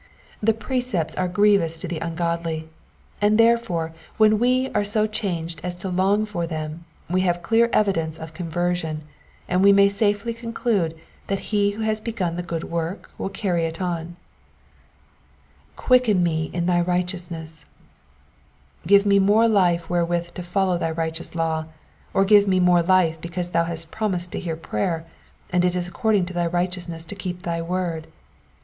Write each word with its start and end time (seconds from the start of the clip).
The 0.41 0.55
precepts 0.55 1.13
are 1.13 1.27
grievous 1.27 1.77
to 1.77 1.87
the 1.87 1.99
ungodly, 1.99 2.67
and 3.21 3.37
therefore 3.37 3.93
when 4.17 4.39
we 4.39 4.71
are 4.73 4.83
so 4.83 5.05
changed 5.05 5.61
as 5.63 5.75
to 5.75 5.89
long 5.89 6.25
for 6.25 6.47
them 6.47 6.85
we 7.07 7.21
have 7.21 7.43
clear 7.43 7.69
evidence 7.71 8.17
of 8.17 8.33
conversion, 8.33 9.03
and 9.47 9.61
we 9.61 9.71
may 9.71 9.89
safely 9.89 10.33
conclude 10.33 10.97
that 11.27 11.51
he 11.53 11.73
who 11.77 11.83
has 11.83 12.01
begun 12.01 12.35
the 12.35 12.41
good 12.41 12.63
work 12.63 13.11
will 13.19 13.29
carry 13.29 13.65
it 13.65 13.79
on. 13.79 14.15
^^Quieken 15.77 16.21
me 16.23 16.49
in 16.51 16.65
thy 16.65 16.81
righteousness,''^ 16.81 17.67
Give 18.87 19.05
me 19.05 19.19
more 19.19 19.47
life 19.47 19.87
wherewith 19.87 20.33
to 20.33 20.41
follow 20.41 20.79
thy 20.79 20.89
righteous 20.89 21.35
law; 21.35 21.65
or 22.11 22.25
give 22.25 22.47
me 22.47 22.59
more 22.59 22.81
life 22.81 23.21
because 23.21 23.51
thou 23.51 23.65
hast 23.65 23.91
promised 23.91 24.31
to 24.31 24.39
hear 24.39 24.55
prayer, 24.55 25.05
and 25.51 25.63
it 25.63 25.75
is 25.75 25.87
according 25.87 26.25
to 26.25 26.33
thy 26.33 26.47
righteousness 26.47 27.05
to 27.05 27.13
keep 27.13 27.43
thy 27.43 27.61
word. 27.61 28.07